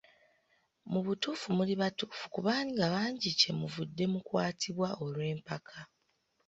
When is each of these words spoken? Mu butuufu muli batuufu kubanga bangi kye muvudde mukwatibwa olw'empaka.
Mu 0.91 0.99
butuufu 1.05 1.47
muli 1.57 1.73
batuufu 1.81 2.25
kubanga 2.33 2.83
bangi 2.93 3.29
kye 3.39 3.51
muvudde 3.59 4.03
mukwatibwa 4.13 4.89
olw'empaka. 5.03 5.79